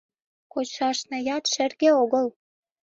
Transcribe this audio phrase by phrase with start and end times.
[0.51, 2.27] Кочшашнаят шерге огыл.